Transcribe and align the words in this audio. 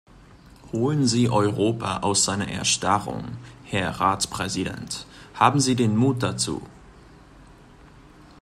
Holen 0.73 1.05
Sie 1.05 1.29
Europa 1.29 1.97
aus 1.99 2.25
seiner 2.25 2.47
Erstarrung, 2.47 3.37
Herr 3.65 3.91
Ratspräsident, 3.99 5.05
haben 5.35 5.59
Sie 5.59 5.75
den 5.75 5.95
Mut 5.95 6.23
dazu! 6.23 6.63